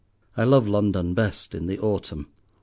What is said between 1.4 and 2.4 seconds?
in the autumn.